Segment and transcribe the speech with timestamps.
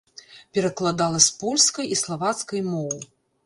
[0.57, 2.93] Перакладала з польскай і славацкай моў.